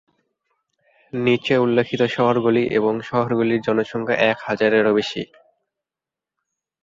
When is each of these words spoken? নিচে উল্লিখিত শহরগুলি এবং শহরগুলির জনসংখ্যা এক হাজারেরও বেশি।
নিচে 1.13 1.53
উল্লিখিত 1.57 2.01
শহরগুলি 2.15 2.63
এবং 2.77 2.93
শহরগুলির 3.01 3.63
জনসংখ্যা 3.67 4.15
এক 4.29 4.37
হাজারেরও 4.47 4.91
বেশি। 4.95 5.23